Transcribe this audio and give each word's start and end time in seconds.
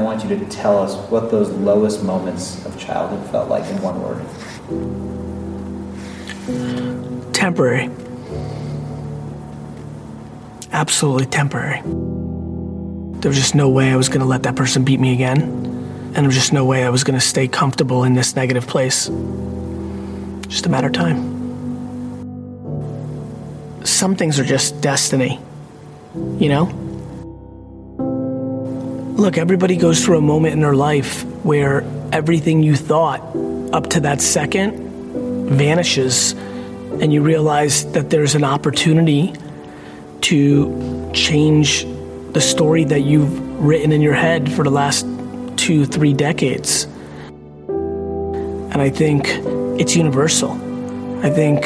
I 0.00 0.02
want 0.02 0.24
you 0.24 0.30
to 0.30 0.46
tell 0.46 0.78
us 0.78 0.96
what 1.10 1.30
those 1.30 1.50
lowest 1.50 2.02
moments 2.02 2.64
of 2.64 2.78
childhood 2.78 3.30
felt 3.30 3.50
like 3.50 3.70
in 3.70 3.82
one 3.82 4.00
word. 4.00 4.24
Temporary. 7.34 7.90
Absolutely 10.72 11.26
temporary. 11.26 11.82
There 11.82 13.28
was 13.28 13.36
just 13.36 13.54
no 13.54 13.68
way 13.68 13.90
I 13.90 13.96
was 13.96 14.08
going 14.08 14.22
to 14.22 14.26
let 14.26 14.44
that 14.44 14.56
person 14.56 14.84
beat 14.84 15.00
me 15.00 15.12
again. 15.12 15.42
And 15.42 16.16
there 16.16 16.24
was 16.24 16.34
just 16.34 16.54
no 16.54 16.64
way 16.64 16.82
I 16.84 16.88
was 16.88 17.04
going 17.04 17.20
to 17.20 17.24
stay 17.24 17.46
comfortable 17.46 18.04
in 18.04 18.14
this 18.14 18.34
negative 18.34 18.66
place. 18.66 19.10
Just 20.48 20.64
a 20.64 20.70
matter 20.70 20.86
of 20.86 20.94
time. 20.94 21.20
Some 23.84 24.16
things 24.16 24.40
are 24.40 24.44
just 24.44 24.80
destiny, 24.80 25.38
you 26.38 26.48
know? 26.48 26.89
Look, 29.20 29.36
everybody 29.36 29.76
goes 29.76 30.02
through 30.02 30.16
a 30.16 30.22
moment 30.22 30.54
in 30.54 30.60
their 30.60 30.74
life 30.74 31.24
where 31.44 31.82
everything 32.10 32.62
you 32.62 32.74
thought 32.74 33.20
up 33.70 33.90
to 33.90 34.00
that 34.00 34.22
second 34.22 34.72
vanishes, 35.46 36.32
and 36.32 37.12
you 37.12 37.20
realize 37.20 37.84
that 37.92 38.08
there's 38.08 38.34
an 38.34 38.44
opportunity 38.44 39.34
to 40.22 41.10
change 41.12 41.84
the 42.32 42.40
story 42.40 42.84
that 42.84 43.00
you've 43.00 43.62
written 43.62 43.92
in 43.92 44.00
your 44.00 44.14
head 44.14 44.50
for 44.50 44.64
the 44.64 44.70
last 44.70 45.04
two, 45.56 45.84
three 45.84 46.14
decades. 46.14 46.84
And 47.68 48.80
I 48.80 48.88
think 48.88 49.26
it's 49.78 49.94
universal. 49.94 50.52
I 51.22 51.28
think 51.28 51.60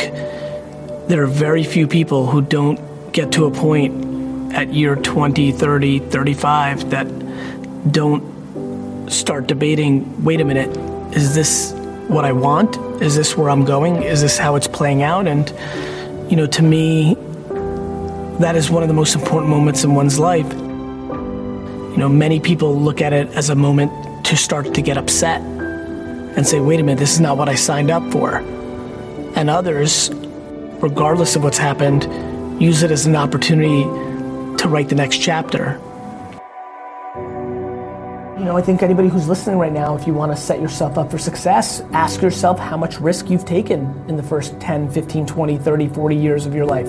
there 1.06 1.22
are 1.22 1.28
very 1.28 1.62
few 1.62 1.86
people 1.86 2.26
who 2.26 2.42
don't 2.42 2.80
get 3.12 3.30
to 3.30 3.44
a 3.44 3.52
point 3.52 4.52
at 4.56 4.74
year 4.74 4.96
20, 4.96 5.52
30, 5.52 6.00
35 6.00 6.90
that 6.90 7.23
don't 7.90 9.10
start 9.10 9.46
debating 9.46 10.24
wait 10.24 10.40
a 10.40 10.44
minute, 10.44 10.74
is 11.16 11.34
this 11.34 11.72
what 12.08 12.24
I 12.24 12.32
want? 12.32 12.76
Is 13.02 13.16
this 13.16 13.36
where 13.36 13.50
I'm 13.50 13.64
going? 13.64 14.02
Is 14.02 14.20
this 14.20 14.38
how 14.38 14.56
it's 14.56 14.68
playing 14.68 15.02
out? 15.02 15.26
And, 15.26 15.48
you 16.30 16.36
know, 16.36 16.46
to 16.46 16.62
me, 16.62 17.14
that 18.40 18.56
is 18.56 18.70
one 18.70 18.82
of 18.82 18.88
the 18.88 18.94
most 18.94 19.14
important 19.14 19.50
moments 19.50 19.84
in 19.84 19.94
one's 19.94 20.18
life. 20.18 20.50
You 20.52 21.96
know, 21.96 22.08
many 22.08 22.40
people 22.40 22.78
look 22.78 23.00
at 23.00 23.12
it 23.12 23.28
as 23.28 23.50
a 23.50 23.54
moment 23.54 24.26
to 24.26 24.36
start 24.36 24.74
to 24.74 24.82
get 24.82 24.96
upset 24.96 25.40
and 25.40 26.46
say, 26.46 26.58
wait 26.60 26.80
a 26.80 26.82
minute, 26.82 26.98
this 26.98 27.12
is 27.12 27.20
not 27.20 27.36
what 27.36 27.48
I 27.48 27.54
signed 27.54 27.90
up 27.90 28.10
for. 28.10 28.38
And 29.36 29.48
others, 29.48 30.10
regardless 30.80 31.36
of 31.36 31.44
what's 31.44 31.58
happened, 31.58 32.04
use 32.60 32.82
it 32.82 32.90
as 32.90 33.06
an 33.06 33.14
opportunity 33.16 33.82
to 34.58 34.68
write 34.68 34.88
the 34.88 34.94
next 34.94 35.18
chapter. 35.18 35.80
You 38.44 38.50
know, 38.50 38.58
I 38.58 38.60
think 38.60 38.82
anybody 38.82 39.08
who's 39.08 39.26
listening 39.26 39.56
right 39.56 39.72
now, 39.72 39.96
if 39.96 40.06
you 40.06 40.12
want 40.12 40.30
to 40.30 40.36
set 40.36 40.60
yourself 40.60 40.98
up 40.98 41.10
for 41.10 41.16
success, 41.16 41.80
ask 41.94 42.20
yourself 42.20 42.58
how 42.58 42.76
much 42.76 43.00
risk 43.00 43.30
you've 43.30 43.46
taken 43.46 44.04
in 44.06 44.18
the 44.18 44.22
first 44.22 44.60
10, 44.60 44.90
15, 44.90 45.24
20, 45.24 45.56
30, 45.56 45.88
40 45.88 46.14
years 46.14 46.44
of 46.44 46.54
your 46.54 46.66
life. 46.66 46.86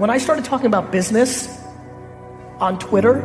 When 0.00 0.10
I 0.10 0.18
started 0.18 0.44
talking 0.44 0.66
about 0.66 0.90
business 0.90 1.62
on 2.58 2.80
Twitter, 2.80 3.22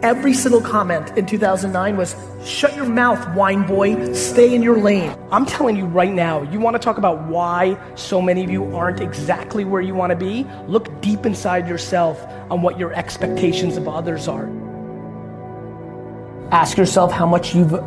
every 0.00 0.34
single 0.34 0.60
comment 0.60 1.18
in 1.18 1.26
2009 1.26 1.96
was 1.96 2.14
shut 2.44 2.76
your 2.76 2.86
mouth, 2.86 3.34
wine 3.34 3.66
boy, 3.66 4.12
stay 4.12 4.54
in 4.54 4.62
your 4.62 4.78
lane. 4.78 5.12
I'm 5.32 5.46
telling 5.46 5.76
you 5.76 5.86
right 5.86 6.14
now, 6.14 6.42
you 6.42 6.60
want 6.60 6.74
to 6.74 6.78
talk 6.78 6.98
about 6.98 7.26
why 7.26 7.76
so 7.96 8.22
many 8.22 8.44
of 8.44 8.50
you 8.50 8.72
aren't 8.76 9.00
exactly 9.00 9.64
where 9.64 9.82
you 9.82 9.96
want 9.96 10.10
to 10.10 10.16
be? 10.16 10.46
Look 10.68 11.00
deep 11.00 11.26
inside 11.26 11.66
yourself 11.66 12.24
on 12.52 12.62
what 12.62 12.78
your 12.78 12.92
expectations 12.92 13.76
of 13.76 13.88
others 13.88 14.28
are. 14.28 14.48
Ask 16.50 16.78
yourself 16.78 17.12
how 17.12 17.26
much 17.26 17.54
you've 17.54 17.78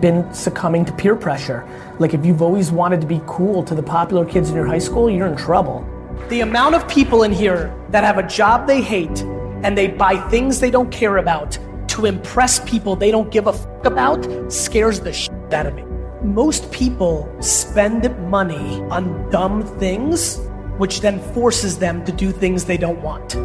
been 0.00 0.34
succumbing 0.34 0.84
to 0.86 0.92
peer 0.92 1.14
pressure. 1.14 1.64
Like 2.00 2.12
if 2.12 2.26
you've 2.26 2.42
always 2.42 2.72
wanted 2.72 3.00
to 3.02 3.06
be 3.06 3.20
cool 3.26 3.62
to 3.62 3.74
the 3.74 3.84
popular 3.84 4.24
kids 4.24 4.50
in 4.50 4.56
your 4.56 4.66
high 4.66 4.80
school, 4.80 5.08
you're 5.08 5.28
in 5.28 5.36
trouble. 5.36 5.86
The 6.28 6.40
amount 6.40 6.74
of 6.74 6.88
people 6.88 7.22
in 7.22 7.30
here 7.30 7.72
that 7.90 8.02
have 8.02 8.18
a 8.18 8.26
job 8.26 8.66
they 8.66 8.82
hate 8.82 9.22
and 9.62 9.78
they 9.78 9.86
buy 9.86 10.16
things 10.28 10.58
they 10.58 10.72
don't 10.72 10.90
care 10.90 11.18
about 11.18 11.56
to 11.88 12.06
impress 12.06 12.58
people 12.68 12.96
they 12.96 13.12
don't 13.12 13.30
give 13.30 13.46
a 13.46 13.52
fuck 13.52 13.84
about 13.84 14.52
scares 14.52 14.98
the 14.98 15.12
shit 15.12 15.54
out 15.54 15.66
of 15.66 15.76
me. 15.76 15.84
Most 16.24 16.72
people 16.72 17.32
spend 17.40 18.10
money 18.28 18.80
on 18.90 19.30
dumb 19.30 19.62
things, 19.78 20.38
which 20.78 21.00
then 21.00 21.20
forces 21.32 21.78
them 21.78 22.04
to 22.06 22.10
do 22.10 22.32
things 22.32 22.64
they 22.64 22.76
don't 22.76 23.00
want. 23.02 23.36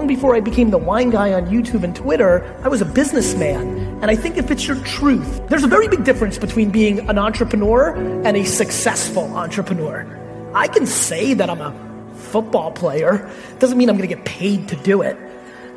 Long 0.00 0.06
before 0.06 0.34
I 0.34 0.40
became 0.40 0.70
the 0.70 0.78
wine 0.78 1.10
guy 1.10 1.34
on 1.34 1.48
YouTube 1.48 1.82
and 1.84 1.94
Twitter, 1.94 2.58
I 2.64 2.68
was 2.68 2.80
a 2.80 2.86
businessman. 2.86 4.00
And 4.00 4.06
I 4.06 4.16
think 4.16 4.38
if 4.38 4.50
it's 4.50 4.66
your 4.66 4.78
truth, 4.78 5.46
there's 5.48 5.62
a 5.62 5.68
very 5.68 5.88
big 5.88 6.04
difference 6.04 6.38
between 6.38 6.70
being 6.70 7.06
an 7.10 7.18
entrepreneur 7.18 7.94
and 8.24 8.34
a 8.34 8.44
successful 8.44 9.24
entrepreneur. 9.36 10.06
I 10.54 10.68
can 10.68 10.86
say 10.86 11.34
that 11.34 11.50
I'm 11.50 11.60
a 11.60 11.74
football 12.14 12.72
player, 12.72 13.30
doesn't 13.58 13.76
mean 13.76 13.90
I'm 13.90 13.98
to 13.98 14.06
get 14.06 14.24
paid 14.24 14.68
to 14.68 14.76
do 14.76 15.02
it. 15.02 15.18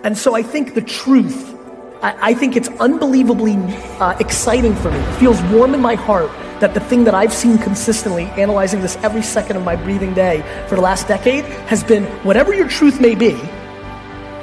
And 0.05 0.17
so 0.17 0.35
I 0.35 0.41
think 0.41 0.73
the 0.73 0.81
truth, 0.81 1.53
I, 2.01 2.29
I 2.29 2.33
think 2.33 2.55
it's 2.55 2.69
unbelievably 2.79 3.57
uh, 3.99 4.15
exciting 4.21 4.73
for 4.73 4.89
me. 4.89 4.99
It 4.99 5.19
feels 5.19 5.41
warm 5.51 5.73
in 5.73 5.81
my 5.81 5.95
heart 5.95 6.31
that 6.61 6.73
the 6.73 6.79
thing 6.79 7.03
that 7.03 7.13
I've 7.13 7.33
seen 7.33 7.57
consistently, 7.57 8.27
analyzing 8.37 8.79
this 8.79 8.95
every 9.03 9.21
second 9.21 9.57
of 9.57 9.65
my 9.65 9.75
breathing 9.75 10.13
day 10.13 10.45
for 10.69 10.75
the 10.75 10.81
last 10.81 11.09
decade, 11.09 11.43
has 11.67 11.83
been 11.83 12.05
whatever 12.23 12.53
your 12.53 12.69
truth 12.69 13.01
may 13.01 13.15
be, 13.15 13.37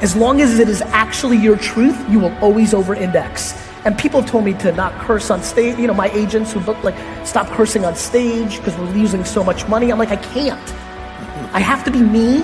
as 0.03 0.17
long 0.17 0.41
as 0.41 0.59
it 0.59 0.69
is 0.69 0.81
actually 0.83 1.37
your 1.37 1.57
truth, 1.57 1.99
you 2.09 2.19
will 2.19 2.35
always 2.39 2.73
over 2.73 2.95
index. 2.95 3.55
And 3.85 3.99
people 3.99 4.21
have 4.21 4.31
told 4.31 4.45
me 4.45 4.55
to 4.55 4.73
not 4.73 4.93
curse 5.01 5.31
on 5.31 5.43
stage. 5.43 5.79
You 5.79 5.87
know, 5.87 5.95
my 5.95 6.11
agents 6.11 6.53
who 6.53 6.61
book 6.61 6.83
like 6.83 6.95
stop 7.27 7.47
cursing 7.49 7.85
on 7.85 7.95
stage 7.95 8.59
because 8.59 8.77
we're 8.77 8.91
losing 8.93 9.25
so 9.25 9.43
much 9.43 9.69
money. 9.69 9.91
I'm 9.91 9.99
like, 9.99 10.11
I 10.11 10.17
can't. 10.17 10.61
I 11.53 11.61
have 11.61 11.85
to 11.85 11.91
be 11.91 12.01
me, 12.01 12.43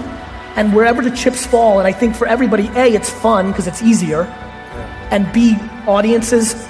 and 0.57 0.75
wherever 0.75 1.03
the 1.03 1.11
chips 1.11 1.47
fall. 1.47 1.79
And 1.79 1.87
I 1.87 1.93
think 1.93 2.17
for 2.17 2.27
everybody, 2.27 2.69
a, 2.75 2.87
it's 2.87 3.11
fun 3.11 3.49
because 3.49 3.67
it's 3.67 3.83
easier, 3.83 4.23
and 5.11 5.31
b, 5.33 5.57
audiences, 5.87 6.67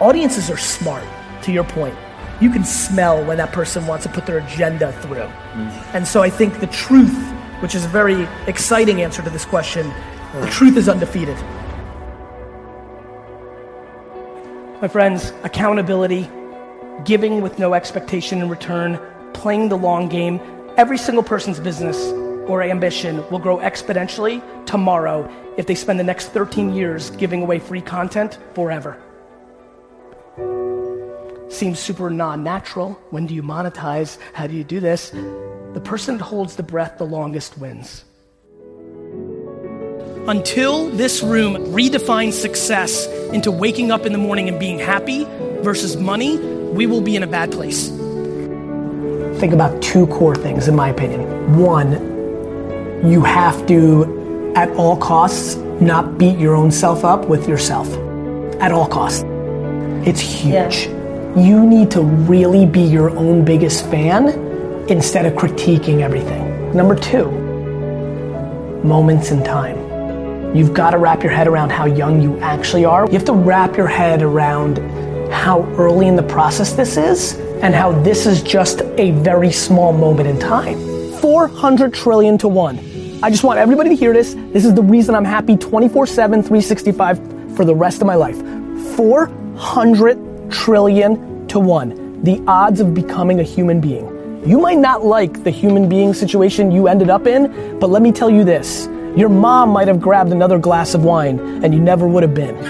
audiences 0.00 0.50
are 0.50 0.56
smart. 0.56 1.04
To 1.42 1.52
your 1.52 1.64
point, 1.64 1.94
you 2.40 2.50
can 2.50 2.64
smell 2.64 3.24
when 3.24 3.38
that 3.38 3.52
person 3.52 3.86
wants 3.86 4.04
to 4.04 4.10
put 4.10 4.26
their 4.26 4.38
agenda 4.38 4.92
through. 5.00 5.18
Mm. 5.18 5.94
And 5.94 6.06
so 6.06 6.20
I 6.20 6.30
think 6.30 6.60
the 6.60 6.66
truth, 6.66 7.16
which 7.60 7.74
is 7.74 7.84
a 7.84 7.88
very 7.88 8.28
exciting 8.46 9.02
answer 9.02 9.22
to 9.22 9.30
this 9.30 9.44
question, 9.44 9.92
the 10.34 10.46
truth 10.48 10.76
is 10.76 10.88
undefeated. 10.88 11.36
My 14.80 14.88
friends, 14.88 15.32
accountability, 15.42 16.30
giving 17.04 17.40
with 17.40 17.58
no 17.58 17.74
expectation 17.74 18.40
in 18.40 18.48
return, 18.48 19.00
playing 19.32 19.70
the 19.70 19.76
long 19.76 20.08
game, 20.08 20.40
every 20.76 20.98
single 20.98 21.24
person's 21.24 21.58
business 21.58 22.12
or 22.46 22.62
ambition 22.62 23.28
will 23.30 23.38
grow 23.38 23.58
exponentially 23.58 24.42
tomorrow 24.66 25.28
if 25.56 25.66
they 25.66 25.74
spend 25.74 25.98
the 25.98 26.04
next 26.04 26.28
13 26.28 26.74
years 26.74 27.10
giving 27.10 27.42
away 27.42 27.58
free 27.58 27.80
content 27.80 28.38
forever. 28.54 29.02
Seems 31.48 31.78
super 31.78 32.10
non 32.10 32.44
natural. 32.44 32.92
When 33.10 33.26
do 33.26 33.34
you 33.34 33.42
monetize? 33.42 34.18
How 34.34 34.46
do 34.46 34.54
you 34.54 34.64
do 34.64 34.80
this? 34.80 35.10
The 35.10 35.80
person 35.82 36.18
that 36.18 36.24
holds 36.24 36.56
the 36.56 36.62
breath 36.62 36.98
the 36.98 37.06
longest 37.06 37.58
wins. 37.58 38.04
Until 40.28 40.90
this 40.90 41.22
room 41.22 41.54
redefines 41.72 42.34
success 42.34 43.06
into 43.32 43.50
waking 43.50 43.90
up 43.90 44.04
in 44.04 44.12
the 44.12 44.18
morning 44.18 44.46
and 44.46 44.60
being 44.60 44.78
happy 44.78 45.24
versus 45.62 45.96
money, 45.96 46.36
we 46.36 46.84
will 46.84 47.00
be 47.00 47.16
in 47.16 47.22
a 47.22 47.26
bad 47.26 47.50
place. 47.50 47.88
Think 49.40 49.54
about 49.54 49.80
two 49.80 50.06
core 50.08 50.36
things, 50.36 50.68
in 50.68 50.76
my 50.76 50.90
opinion. 50.90 51.56
One, 51.56 51.92
you 53.10 53.22
have 53.22 53.66
to, 53.68 54.52
at 54.54 54.68
all 54.72 54.98
costs, 54.98 55.54
not 55.80 56.18
beat 56.18 56.38
your 56.38 56.54
own 56.54 56.72
self 56.72 57.06
up 57.06 57.24
with 57.24 57.48
yourself. 57.48 57.90
At 58.60 58.70
all 58.70 58.86
costs. 58.86 59.24
It's 60.06 60.20
huge. 60.20 60.88
You 61.42 61.64
need 61.64 61.90
to 61.92 62.02
really 62.02 62.66
be 62.66 62.82
your 62.82 63.08
own 63.16 63.46
biggest 63.46 63.86
fan 63.86 64.28
instead 64.90 65.24
of 65.24 65.32
critiquing 65.32 66.02
everything. 66.02 66.76
Number 66.76 66.96
two, 66.96 67.30
moments 68.84 69.30
in 69.30 69.42
time. 69.42 69.87
You've 70.54 70.72
got 70.72 70.90
to 70.92 70.98
wrap 70.98 71.22
your 71.22 71.30
head 71.30 71.46
around 71.46 71.70
how 71.70 71.84
young 71.84 72.22
you 72.22 72.38
actually 72.40 72.86
are. 72.86 73.06
You 73.06 73.12
have 73.12 73.26
to 73.26 73.34
wrap 73.34 73.76
your 73.76 73.86
head 73.86 74.22
around 74.22 74.78
how 75.30 75.62
early 75.76 76.06
in 76.06 76.16
the 76.16 76.22
process 76.22 76.72
this 76.72 76.96
is 76.96 77.34
and 77.62 77.74
how 77.74 77.92
this 78.00 78.24
is 78.24 78.42
just 78.42 78.80
a 78.96 79.10
very 79.10 79.52
small 79.52 79.92
moment 79.92 80.26
in 80.26 80.38
time. 80.38 80.78
400 81.20 81.92
trillion 81.92 82.38
to 82.38 82.48
one. 82.48 82.78
I 83.22 83.28
just 83.28 83.44
want 83.44 83.58
everybody 83.58 83.90
to 83.90 83.96
hear 83.96 84.14
this. 84.14 84.34
This 84.34 84.64
is 84.64 84.72
the 84.74 84.82
reason 84.82 85.14
I'm 85.14 85.24
happy 85.24 85.54
24 85.54 86.06
7, 86.06 86.42
365 86.42 87.18
for 87.54 87.66
the 87.66 87.74
rest 87.74 88.00
of 88.00 88.06
my 88.06 88.14
life. 88.14 88.38
400 88.96 90.50
trillion 90.50 91.46
to 91.48 91.60
one. 91.60 92.22
The 92.22 92.42
odds 92.46 92.80
of 92.80 92.94
becoming 92.94 93.40
a 93.40 93.44
human 93.44 93.82
being. 93.82 94.42
You 94.46 94.58
might 94.58 94.78
not 94.78 95.04
like 95.04 95.44
the 95.44 95.50
human 95.50 95.90
being 95.90 96.14
situation 96.14 96.70
you 96.70 96.88
ended 96.88 97.10
up 97.10 97.26
in, 97.26 97.78
but 97.78 97.90
let 97.90 98.00
me 98.00 98.12
tell 98.12 98.30
you 98.30 98.44
this. 98.44 98.88
Your 99.16 99.28
mom 99.28 99.70
might 99.70 99.88
have 99.88 100.00
grabbed 100.00 100.30
another 100.32 100.58
glass 100.58 100.94
of 100.94 101.04
wine 101.04 101.38
and 101.64 101.74
you 101.74 101.80
never 101.80 102.06
would 102.06 102.22
have 102.22 102.34
been. 102.34 102.56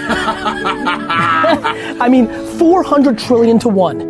I 2.01 2.07
mean, 2.09 2.27
400 2.57 3.17
trillion 3.17 3.59
to 3.59 3.69
one. 3.69 4.01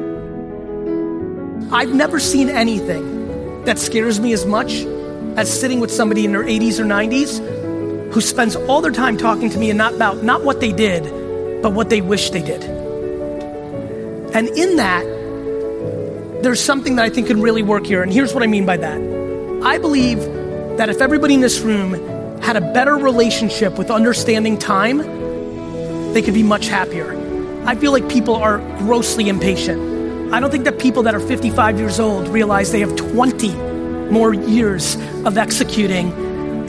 I've 1.71 1.93
never 1.93 2.19
seen 2.19 2.49
anything 2.49 3.63
that 3.65 3.77
scares 3.77 4.19
me 4.19 4.33
as 4.33 4.45
much 4.45 4.73
as 5.37 5.47
sitting 5.59 5.79
with 5.79 5.91
somebody 5.91 6.25
in 6.25 6.31
their 6.31 6.43
80s 6.43 6.79
or 6.79 6.85
90s 6.85 8.11
who 8.11 8.21
spends 8.21 8.55
all 8.55 8.81
their 8.81 8.91
time 8.91 9.17
talking 9.17 9.49
to 9.49 9.57
me 9.57 9.69
and 9.69 9.77
not 9.77 9.93
about 9.93 10.23
not 10.23 10.43
what 10.43 10.59
they 10.59 10.71
did, 10.71 11.03
but 11.61 11.73
what 11.73 11.89
they 11.89 12.01
wish 12.01 12.31
they 12.31 12.41
did. 12.41 12.63
And 14.33 14.47
in 14.49 14.77
that, 14.77 15.03
there's 16.41 16.63
something 16.63 16.95
that 16.95 17.05
I 17.05 17.09
think 17.09 17.27
can 17.27 17.41
really 17.41 17.63
work 17.63 17.85
here. 17.85 18.01
And 18.01 18.11
here's 18.11 18.33
what 18.33 18.43
I 18.43 18.47
mean 18.47 18.65
by 18.65 18.77
that. 18.77 18.99
I 19.63 19.77
believe 19.77 20.19
that 20.77 20.89
if 20.89 21.01
everybody 21.01 21.33
in 21.33 21.41
this 21.41 21.59
room 21.59 22.18
had 22.41 22.55
a 22.55 22.61
better 22.61 22.95
relationship 22.95 23.77
with 23.77 23.91
understanding 23.91 24.57
time, 24.57 24.99
they 26.13 26.21
could 26.21 26.33
be 26.33 26.43
much 26.43 26.67
happier. 26.67 27.15
I 27.65 27.75
feel 27.75 27.91
like 27.91 28.09
people 28.09 28.35
are 28.35 28.57
grossly 28.79 29.29
impatient. 29.29 30.33
I 30.33 30.39
don't 30.39 30.51
think 30.51 30.63
that 30.65 30.79
people 30.79 31.03
that 31.03 31.15
are 31.15 31.19
55 31.19 31.79
years 31.79 31.99
old 31.99 32.27
realize 32.27 32.71
they 32.71 32.79
have 32.79 32.95
20 32.95 33.53
more 34.11 34.33
years 34.33 34.95
of 35.25 35.37
executing 35.37 36.09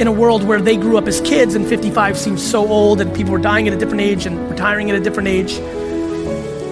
in 0.00 0.06
a 0.06 0.12
world 0.12 0.42
where 0.44 0.60
they 0.60 0.76
grew 0.76 0.96
up 0.96 1.06
as 1.06 1.20
kids 1.20 1.54
and 1.54 1.66
55 1.66 2.18
seems 2.18 2.42
so 2.42 2.66
old 2.66 3.00
and 3.00 3.14
people 3.14 3.32
were 3.32 3.38
dying 3.38 3.68
at 3.68 3.74
a 3.74 3.76
different 3.76 4.00
age 4.00 4.26
and 4.26 4.50
retiring 4.50 4.90
at 4.90 4.96
a 4.96 5.00
different 5.00 5.28
age. 5.28 5.58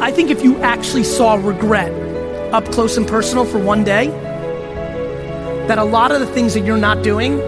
I 0.01 0.11
think 0.11 0.31
if 0.31 0.43
you 0.43 0.57
actually 0.63 1.05
saw 1.05 1.35
regret 1.35 1.93
up 2.53 2.65
close 2.73 2.97
and 2.97 3.07
personal 3.07 3.45
for 3.45 3.59
one 3.59 3.85
day, 3.85 4.09
that 5.69 5.77
a 5.77 5.85
lot 5.85 6.11
of 6.11 6.21
the 6.21 6.27
things 6.27 6.55
that 6.55 6.65
you're 6.65 6.79
not 6.79 7.03
doing, 7.03 7.39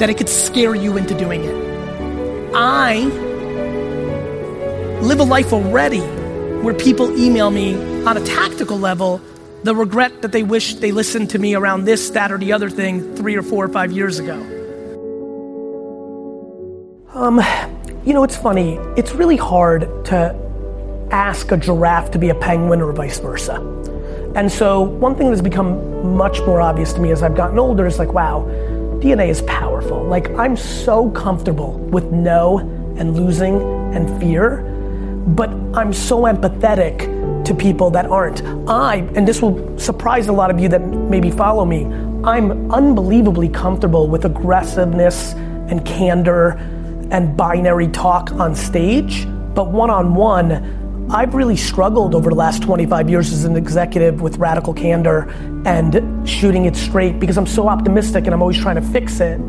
that 0.00 0.10
it 0.10 0.16
could 0.16 0.28
scare 0.28 0.74
you 0.74 0.96
into 0.96 1.14
doing 1.14 1.44
it. 1.44 2.52
I 2.54 3.04
live 5.02 5.20
a 5.20 5.24
life 5.24 5.52
already 5.52 6.00
where 6.00 6.74
people 6.74 7.16
email 7.18 7.50
me 7.50 7.74
on 8.04 8.16
a 8.16 8.24
tactical 8.24 8.78
level 8.78 9.20
the 9.62 9.74
regret 9.74 10.22
that 10.22 10.32
they 10.32 10.42
wish 10.42 10.74
they 10.76 10.90
listened 10.90 11.28
to 11.30 11.38
me 11.38 11.54
around 11.54 11.84
this, 11.84 12.10
that, 12.10 12.32
or 12.32 12.38
the 12.38 12.52
other 12.52 12.70
thing 12.70 13.14
three 13.14 13.36
or 13.36 13.42
four 13.42 13.62
or 13.62 13.68
five 13.68 13.92
years 13.92 14.18
ago. 14.18 14.40
Um, 17.12 17.42
you 18.06 18.14
know, 18.14 18.24
it's 18.24 18.36
funny. 18.36 18.76
It's 18.96 19.12
really 19.12 19.36
hard 19.36 19.82
to 20.06 20.34
ask 21.10 21.52
a 21.52 21.58
giraffe 21.58 22.10
to 22.12 22.18
be 22.18 22.30
a 22.30 22.34
penguin 22.34 22.80
or 22.80 22.92
vice 22.92 23.18
versa. 23.18 23.56
And 24.34 24.50
so, 24.50 24.80
one 24.80 25.14
thing 25.14 25.26
that 25.26 25.32
has 25.32 25.42
become 25.42 26.16
much 26.16 26.38
more 26.40 26.62
obvious 26.62 26.94
to 26.94 27.00
me 27.00 27.10
as 27.10 27.22
I've 27.22 27.36
gotten 27.36 27.58
older 27.58 27.84
is 27.84 27.98
like, 27.98 28.14
wow, 28.14 28.46
DNA 29.00 29.28
is 29.28 29.40
powerful. 29.42 30.04
Like, 30.04 30.30
I'm 30.32 30.56
so 30.56 31.10
comfortable 31.12 31.78
with 31.78 32.12
no 32.12 32.58
and 32.98 33.16
losing 33.16 33.62
and 33.94 34.20
fear, 34.20 34.58
but 35.28 35.48
I'm 35.74 35.92
so 35.92 36.24
empathetic 36.24 37.44
to 37.46 37.54
people 37.54 37.90
that 37.90 38.04
aren't. 38.04 38.42
I, 38.68 38.96
and 39.14 39.26
this 39.26 39.40
will 39.40 39.78
surprise 39.78 40.28
a 40.28 40.32
lot 40.32 40.50
of 40.50 40.60
you 40.60 40.68
that 40.68 40.82
maybe 40.86 41.30
follow 41.30 41.64
me, 41.64 41.86
I'm 42.24 42.70
unbelievably 42.70 43.48
comfortable 43.48 44.06
with 44.06 44.26
aggressiveness 44.26 45.32
and 45.32 45.82
candor 45.86 46.50
and 47.10 47.34
binary 47.34 47.88
talk 47.88 48.32
on 48.32 48.54
stage, 48.54 49.26
but 49.54 49.70
one 49.70 49.88
on 49.88 50.14
one, 50.14 50.89
I've 51.12 51.34
really 51.34 51.56
struggled 51.56 52.14
over 52.14 52.30
the 52.30 52.36
last 52.36 52.62
25 52.62 53.10
years 53.10 53.32
as 53.32 53.44
an 53.44 53.56
executive 53.56 54.20
with 54.20 54.36
radical 54.36 54.72
candor 54.72 55.28
and 55.66 56.28
shooting 56.28 56.66
it 56.66 56.76
straight 56.76 57.18
because 57.18 57.36
I'm 57.36 57.48
so 57.48 57.68
optimistic 57.68 58.26
and 58.26 58.34
I'm 58.34 58.40
always 58.40 58.60
trying 58.60 58.76
to 58.76 58.82
fix 58.82 59.18
it. 59.18 59.40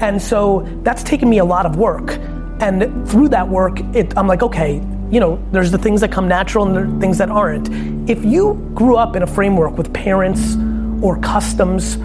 And 0.00 0.20
so 0.20 0.66
that's 0.82 1.04
taken 1.04 1.30
me 1.30 1.38
a 1.38 1.44
lot 1.44 1.66
of 1.66 1.76
work. 1.76 2.18
And 2.60 3.08
through 3.08 3.28
that 3.28 3.48
work, 3.48 3.78
it, 3.94 4.12
I'm 4.18 4.26
like, 4.26 4.42
okay, 4.42 4.82
you 5.08 5.20
know, 5.20 5.40
there's 5.52 5.70
the 5.70 5.78
things 5.78 6.00
that 6.00 6.10
come 6.10 6.26
natural 6.26 6.66
and 6.66 6.76
are 6.76 7.00
things 7.00 7.18
that 7.18 7.30
aren't. 7.30 7.68
If 8.10 8.24
you 8.24 8.54
grew 8.74 8.96
up 8.96 9.14
in 9.14 9.22
a 9.22 9.26
framework 9.28 9.78
with 9.78 9.94
parents 9.94 10.56
or 11.00 11.16
customs 11.20 11.96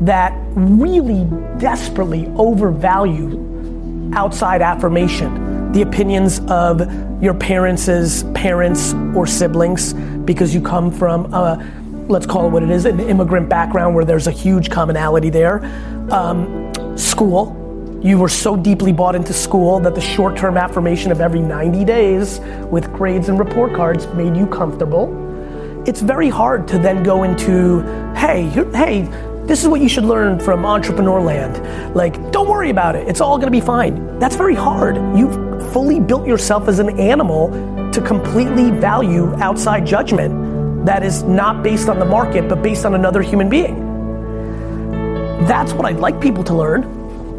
that 0.00 0.36
really 0.56 1.30
desperately 1.58 2.26
overvalue 2.36 4.10
outside 4.14 4.62
affirmation, 4.62 5.45
the 5.72 5.82
opinions 5.82 6.40
of 6.48 6.80
your 7.22 7.34
parents' 7.34 8.24
parents 8.34 8.94
or 9.14 9.26
siblings 9.26 9.94
because 10.24 10.54
you 10.54 10.60
come 10.60 10.90
from 10.90 11.32
a, 11.32 11.64
let's 12.08 12.26
call 12.26 12.46
it 12.46 12.50
what 12.50 12.62
it 12.62 12.70
is, 12.70 12.84
an 12.84 13.00
immigrant 13.00 13.48
background 13.48 13.94
where 13.94 14.04
there's 14.04 14.26
a 14.26 14.30
huge 14.30 14.70
commonality 14.70 15.30
there. 15.30 15.64
Um, 16.10 16.72
school, 16.96 17.62
you 18.02 18.18
were 18.18 18.28
so 18.28 18.56
deeply 18.56 18.92
bought 18.92 19.14
into 19.14 19.32
school 19.32 19.80
that 19.80 19.94
the 19.94 20.00
short-term 20.00 20.56
affirmation 20.56 21.10
of 21.10 21.20
every 21.20 21.40
90 21.40 21.84
days 21.84 22.40
with 22.70 22.92
grades 22.92 23.28
and 23.28 23.38
report 23.38 23.74
cards 23.74 24.06
made 24.08 24.36
you 24.36 24.46
comfortable. 24.46 25.24
It's 25.86 26.00
very 26.00 26.28
hard 26.28 26.68
to 26.68 26.78
then 26.78 27.02
go 27.02 27.22
into, 27.22 27.80
hey, 28.14 28.44
hey, 28.72 29.02
this 29.46 29.62
is 29.62 29.68
what 29.68 29.80
you 29.80 29.88
should 29.88 30.04
learn 30.04 30.40
from 30.40 30.66
entrepreneur 30.66 31.20
land. 31.20 31.94
Like, 31.94 32.32
don't 32.32 32.48
worry 32.48 32.70
about 32.70 32.96
it. 32.96 33.08
It's 33.08 33.20
all 33.20 33.38
gonna 33.38 33.50
be 33.50 33.60
fine. 33.60 34.18
That's 34.18 34.36
very 34.36 34.56
hard. 34.56 34.96
You've 35.16 35.45
fully 35.76 36.00
built 36.00 36.26
yourself 36.26 36.68
as 36.68 36.78
an 36.78 36.98
animal 36.98 37.50
to 37.92 38.00
completely 38.00 38.70
value 38.70 39.34
outside 39.42 39.86
judgment 39.86 40.86
that 40.86 41.02
is 41.02 41.22
not 41.24 41.62
based 41.62 41.90
on 41.90 41.98
the 41.98 42.04
market, 42.06 42.48
but 42.48 42.62
based 42.62 42.86
on 42.86 42.94
another 42.94 43.20
human 43.20 43.50
being. 43.50 43.76
That's 45.46 45.74
what 45.74 45.84
I'd 45.84 45.98
like 45.98 46.18
people 46.18 46.42
to 46.44 46.54
learn, 46.54 46.84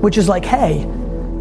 which 0.02 0.20
is 0.20 0.30
like, 0.30 0.46
hey, 0.46 0.86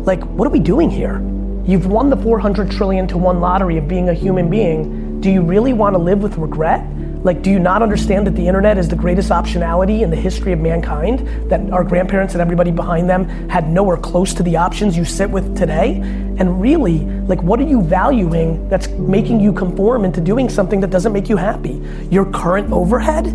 like, 0.06 0.24
what 0.24 0.48
are 0.48 0.50
we 0.50 0.58
doing 0.58 0.88
here? 0.88 1.18
You've 1.66 1.84
won 1.84 2.08
the 2.08 2.16
400 2.16 2.70
trillion 2.70 3.06
to 3.08 3.18
one 3.18 3.40
lottery 3.40 3.76
of 3.76 3.86
being 3.86 4.08
a 4.08 4.14
human 4.14 4.48
being. 4.48 5.20
Do 5.20 5.30
you 5.30 5.42
really 5.42 5.74
want 5.74 5.92
to 5.96 5.98
live 5.98 6.22
with 6.22 6.38
regret? 6.38 6.80
Like, 7.22 7.42
do 7.42 7.50
you 7.50 7.58
not 7.58 7.82
understand 7.82 8.26
that 8.26 8.36
the 8.36 8.46
internet 8.46 8.78
is 8.78 8.88
the 8.88 8.96
greatest 8.96 9.30
optionality 9.30 10.02
in 10.02 10.10
the 10.10 10.16
history 10.16 10.52
of 10.52 10.60
mankind? 10.60 11.50
That 11.50 11.70
our 11.72 11.82
grandparents 11.82 12.34
and 12.34 12.40
everybody 12.40 12.70
behind 12.70 13.10
them 13.10 13.26
had 13.48 13.68
nowhere 13.68 13.96
close 13.96 14.32
to 14.34 14.42
the 14.42 14.56
options 14.56 14.96
you 14.96 15.04
sit 15.04 15.28
with 15.28 15.56
today? 15.56 15.94
And 16.38 16.60
really, 16.60 17.00
like, 17.26 17.42
what 17.42 17.58
are 17.58 17.66
you 17.66 17.82
valuing 17.82 18.68
that's 18.68 18.88
making 18.88 19.40
you 19.40 19.52
conform 19.52 20.04
into 20.04 20.20
doing 20.20 20.48
something 20.48 20.80
that 20.80 20.90
doesn't 20.90 21.12
make 21.12 21.28
you 21.28 21.36
happy? 21.36 21.82
Your 22.10 22.30
current 22.30 22.70
overhead? 22.72 23.26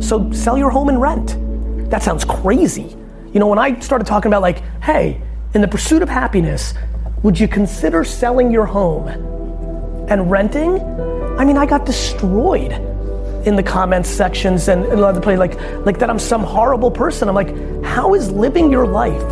So 0.00 0.30
sell 0.32 0.56
your 0.56 0.70
home 0.70 0.88
and 0.88 1.00
rent. 1.00 1.36
That 1.90 2.02
sounds 2.02 2.24
crazy. 2.24 2.96
You 3.32 3.40
know, 3.40 3.48
when 3.48 3.58
I 3.58 3.78
started 3.80 4.06
talking 4.06 4.28
about, 4.28 4.42
like, 4.42 4.62
hey, 4.82 5.20
in 5.54 5.60
the 5.60 5.68
pursuit 5.68 6.02
of 6.02 6.08
happiness, 6.08 6.74
would 7.22 7.38
you 7.38 7.48
consider 7.48 8.04
selling 8.04 8.50
your 8.50 8.66
home 8.66 9.08
and 10.08 10.30
renting? 10.30 10.80
I 11.38 11.44
mean, 11.44 11.56
I 11.56 11.66
got 11.66 11.84
destroyed 11.84 12.89
in 13.44 13.56
the 13.56 13.62
comments 13.62 14.08
sections 14.08 14.68
and, 14.68 14.84
and 14.86 15.00
other 15.00 15.20
places 15.20 15.38
like 15.38 15.60
like 15.86 15.98
that 15.98 16.10
I'm 16.10 16.18
some 16.18 16.42
horrible 16.42 16.90
person. 16.90 17.28
I'm 17.28 17.34
like, 17.34 17.54
how 17.84 18.14
is 18.14 18.30
living 18.30 18.70
your 18.70 18.86
life 18.86 19.30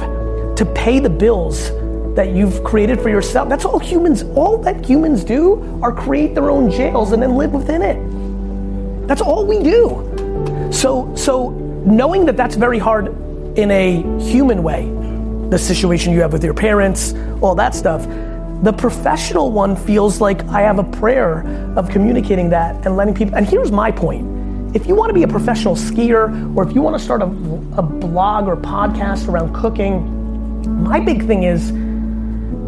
to 0.57 0.65
pay 0.75 0.99
the 0.99 1.11
bills 1.11 1.71
that 2.15 2.31
you've 2.31 2.65
created 2.65 3.01
for 3.01 3.09
yourself? 3.09 3.49
That's 3.49 3.65
all 3.65 3.79
humans, 3.79 4.23
all 4.35 4.59
that 4.59 4.85
humans 4.85 5.25
do 5.25 5.81
are 5.83 5.93
create 5.93 6.35
their 6.35 6.51
own 6.51 6.71
jails 6.71 7.13
and 7.13 7.23
then 7.23 7.37
live 7.37 7.53
within 7.53 7.83
it. 7.83 9.07
That's 9.07 9.23
all 9.23 9.47
we 9.47 9.63
do. 9.63 10.71
So 10.73 11.15
so 11.15 11.51
knowing 11.85 12.25
that 12.27 12.37
that's 12.37 12.57
very 12.57 12.79
hard 12.79 13.09
in 13.59 13.71
a 13.71 14.03
human 14.21 14.63
way, 14.63 14.87
the 15.51 15.59
situation 15.59 16.13
you 16.13 16.21
have 16.21 16.33
with 16.33 16.45
your 16.45 16.55
parents, 16.55 17.15
all 17.41 17.55
that 17.55 17.75
stuff 17.75 18.07
the 18.63 18.73
professional 18.73 19.53
one 19.53 19.77
feels 19.77 20.21
like 20.21 20.45
I 20.49 20.63
have 20.63 20.79
a 20.79 20.85
prayer 20.85 21.43
of 21.77 21.89
communicating 21.91 22.51
that 22.51 22.87
and 22.87 22.97
letting 22.97 23.15
people. 23.15 23.37
And 23.37 23.47
here's 23.47 23.71
my 23.71 23.91
point 23.91 24.27
if 24.75 24.87
you 24.87 24.95
want 24.95 25.09
to 25.09 25.15
be 25.15 25.23
a 25.23 25.29
professional 25.29 25.75
skier 25.75 26.55
or 26.57 26.69
if 26.69 26.75
you 26.75 26.83
want 26.83 26.97
to 26.99 27.03
start 27.03 27.23
a, 27.23 27.27
a 27.27 27.83
blog 27.83 28.47
or 28.47 28.57
podcast 28.57 29.29
around 29.29 29.55
cooking, 29.55 30.83
my 30.83 31.01
big 31.01 31.27
thing 31.27 31.45
is 31.45 31.71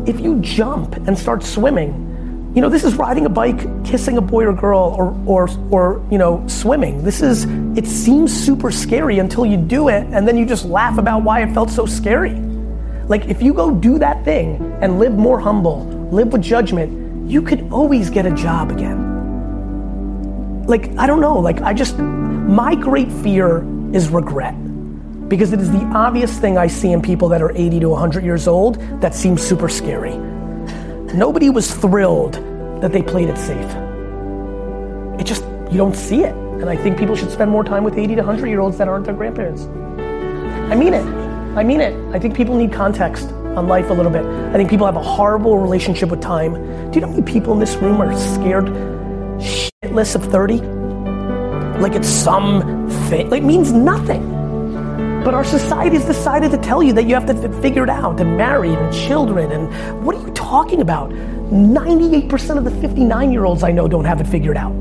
if 0.09 0.21
you 0.21 0.39
jump 0.41 0.97
and 1.07 1.19
start 1.19 1.43
swimming, 1.43 2.07
you 2.55 2.61
know, 2.61 2.69
this 2.69 2.85
is 2.85 2.95
riding 2.95 3.27
a 3.27 3.29
bike, 3.29 3.85
kissing 3.85 4.17
a 4.17 4.21
boy 4.21 4.45
or 4.45 4.53
girl, 4.53 4.95
or, 4.99 5.15
or, 5.27 5.49
or, 5.71 6.07
you 6.11 6.19
know, 6.19 6.45
swimming. 6.49 7.05
This 7.05 7.23
is, 7.23 7.45
it 7.77 7.87
seems 7.87 8.33
super 8.33 8.73
scary 8.73 9.19
until 9.19 9.47
you 9.47 9.57
do 9.57 9.89
it, 9.89 10.05
and 10.13 10.27
then 10.27 10.37
you 10.37 10.45
just 10.45 10.65
laugh 10.65 10.99
about 10.99 11.23
why 11.23 11.43
it 11.43 11.53
felt 11.55 11.71
so 11.71 11.87
scary. 11.87 12.33
Like, 13.11 13.25
if 13.25 13.43
you 13.43 13.53
go 13.53 13.73
do 13.73 13.99
that 13.99 14.25
thing 14.25 14.79
and 14.81 15.01
live 15.01 15.15
more 15.15 15.41
humble, 15.41 15.85
live 16.13 16.29
with 16.33 16.43
judgment, 16.43 17.29
you 17.29 17.43
could 17.43 17.69
always 17.73 18.09
get 18.09 18.25
a 18.25 18.31
job 18.31 18.71
again. 18.71 20.65
Like, 20.65 20.97
I 20.97 21.09
don't 21.09 21.21
know, 21.21 21.37
like, 21.37 21.61
I 21.61 21.75
just, 21.75 21.99
my 21.99 22.77
great 22.77 23.11
fear 23.11 23.67
is 23.93 24.11
regret. 24.11 24.55
Because 25.29 25.53
it 25.53 25.61
is 25.61 25.73
the 25.73 25.85
obvious 25.87 26.39
thing 26.39 26.57
I 26.57 26.69
see 26.69 26.93
in 26.93 27.03
people 27.03 27.29
that 27.31 27.43
are 27.43 27.51
80 27.51 27.81
to 27.81 27.89
100 27.89 28.23
years 28.23 28.47
old 28.47 28.77
that 29.01 29.13
seems 29.13 29.43
super 29.43 29.69
scary. 29.69 30.17
Nobody 31.13 31.51
was 31.51 31.75
thrilled 31.75 32.35
that 32.81 32.93
they 32.93 33.03
played 33.03 33.29
it 33.29 33.39
safe. 33.39 33.75
It 35.21 35.25
just, 35.25 35.43
you 35.73 35.79
don't 35.79 35.97
see 35.97 36.23
it. 36.23 36.33
And 36.33 36.71
I 36.71 36.77
think 36.77 36.97
people 36.97 37.17
should 37.17 37.33
spend 37.33 37.51
more 37.51 37.65
time 37.65 37.83
with 37.83 37.99
80 37.99 38.15
to 38.15 38.23
100 38.23 38.47
year 38.47 38.61
olds 38.61 38.79
that 38.79 38.87
aren't 38.87 39.05
their 39.05 39.15
grandparents. 39.15 39.63
I 40.71 40.77
mean 40.77 40.95
it. 40.95 41.30
I 41.57 41.65
mean 41.65 41.81
it. 41.81 41.93
I 42.15 42.19
think 42.21 42.37
people 42.37 42.57
need 42.57 42.73
context 42.73 43.29
on 43.57 43.67
life 43.67 43.91
a 43.91 43.93
little 43.93 44.13
bit. 44.13 44.25
I 44.25 44.53
think 44.53 44.71
people 44.71 44.87
have 44.87 44.95
a 44.95 45.03
horrible 45.03 45.59
relationship 45.59 46.09
with 46.09 46.21
time. 46.21 46.55
Do 46.91 46.95
you 46.95 47.01
know 47.01 47.09
how 47.09 47.15
many 47.15 47.25
people 47.25 47.53
in 47.53 47.59
this 47.59 47.75
room 47.77 48.01
are 48.01 48.17
scared 48.17 48.67
shitless 49.41 50.15
of 50.15 50.25
30? 50.31 50.61
Like 51.81 51.95
it's 51.95 52.09
some 52.09 52.89
thing, 53.09 53.31
like 53.31 53.43
it 53.43 53.47
means 53.47 53.73
nothing. 53.73 54.29
But 55.25 55.35
our 55.35 55.45
society 55.45 55.97
has 55.97 56.05
decided 56.05 56.53
to 56.53 56.59
tell 56.59 56.85
you 56.85 56.93
that 56.93 57.07
you 57.07 57.15
have 57.15 57.27
to 57.27 57.61
figure 57.61 57.83
it 57.83 57.91
out 57.91 58.21
and 58.21 58.37
marry 58.37 58.73
and 58.73 58.95
children 58.95 59.51
and 59.51 60.05
what 60.05 60.15
are 60.15 60.21
you 60.25 60.33
talking 60.35 60.81
about? 60.81 61.11
98% 61.11 62.59
of 62.59 62.65
the 62.65 62.71
59 62.71 63.33
year 63.33 63.45
olds 63.45 63.65
I 63.65 63.73
know 63.73 63.89
don't 63.89 64.05
have 64.05 64.21
it 64.21 64.29
figured 64.29 64.57
out. 64.57 64.73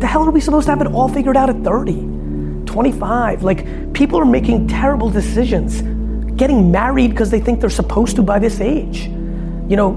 The 0.00 0.06
hell 0.08 0.24
are 0.24 0.32
we 0.32 0.40
supposed 0.40 0.66
to 0.66 0.72
have 0.72 0.80
it 0.80 0.88
all 0.88 1.08
figured 1.08 1.36
out 1.36 1.48
at 1.48 1.62
30? 1.62 2.15
25. 2.76 3.42
Like, 3.42 3.94
people 3.94 4.18
are 4.20 4.26
making 4.26 4.68
terrible 4.68 5.08
decisions, 5.08 5.80
getting 6.36 6.70
married 6.70 7.08
because 7.08 7.30
they 7.30 7.40
think 7.40 7.58
they're 7.58 7.70
supposed 7.70 8.16
to 8.16 8.22
by 8.22 8.38
this 8.38 8.60
age. 8.60 9.06
You 9.70 9.76
know, 9.76 9.90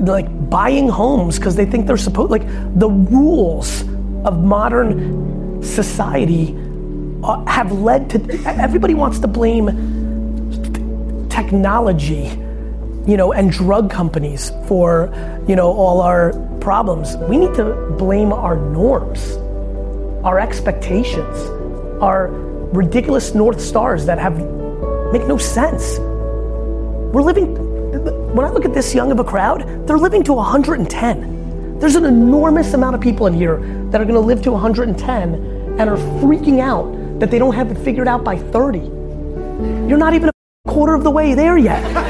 like 0.00 0.28
buying 0.50 0.86
homes 0.86 1.38
because 1.38 1.56
they 1.56 1.64
think 1.64 1.86
they're 1.86 1.96
supposed, 1.96 2.30
like, 2.30 2.46
the 2.78 2.90
rules 2.90 3.80
of 4.26 4.44
modern 4.44 5.62
society 5.62 6.54
uh, 7.24 7.42
have 7.46 7.72
led 7.72 8.10
to, 8.10 8.18
everybody 8.44 8.92
wants 8.92 9.18
to 9.20 9.26
blame 9.26 9.68
technology, 11.30 12.26
you 13.06 13.16
know, 13.16 13.32
and 13.32 13.50
drug 13.50 13.90
companies 13.90 14.52
for, 14.66 15.10
you 15.48 15.56
know, 15.56 15.72
all 15.72 16.02
our 16.02 16.34
problems. 16.60 17.16
We 17.30 17.38
need 17.38 17.54
to 17.54 17.94
blame 17.98 18.30
our 18.30 18.56
norms, 18.56 19.36
our 20.22 20.38
expectations 20.38 21.59
are 22.00 22.28
ridiculous 22.72 23.34
North 23.34 23.60
Stars 23.60 24.06
that 24.06 24.18
have 24.18 24.38
make 25.12 25.26
no 25.26 25.36
sense. 25.36 25.98
We're 25.98 27.22
living, 27.22 27.56
when 28.34 28.46
I 28.46 28.50
look 28.50 28.64
at 28.64 28.72
this 28.72 28.94
young 28.94 29.10
of 29.10 29.18
a 29.18 29.24
crowd, 29.24 29.86
they're 29.86 29.98
living 29.98 30.22
to 30.24 30.32
110. 30.32 31.78
There's 31.80 31.96
an 31.96 32.04
enormous 32.04 32.74
amount 32.74 32.94
of 32.94 33.00
people 33.00 33.26
in 33.26 33.34
here 33.34 33.58
that 33.90 34.00
are 34.00 34.04
gonna 34.04 34.20
live 34.20 34.42
to 34.42 34.52
110 34.52 35.34
and 35.78 35.90
are 35.90 35.96
freaking 36.20 36.60
out 36.60 37.18
that 37.18 37.30
they 37.30 37.38
don't 37.38 37.54
have 37.54 37.70
it 37.70 37.78
figured 37.78 38.06
out 38.06 38.22
by 38.22 38.38
30. 38.38 38.78
You're 39.88 39.98
not 39.98 40.14
even 40.14 40.28
a 40.28 40.32
quarter 40.68 40.94
of 40.94 41.02
the 41.02 41.10
way 41.10 41.34
there 41.34 41.58
yet. 41.58 41.82